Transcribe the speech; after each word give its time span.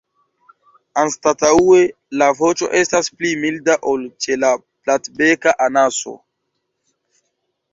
Anstataŭe 1.01 1.81
la 2.21 2.29
voĉo 2.39 2.69
estas 2.79 3.09
pli 3.19 3.33
milda 3.43 3.75
ol 3.93 4.09
ĉe 4.27 4.39
la 4.45 4.51
Platbeka 4.65 5.55
anaso. 5.67 6.17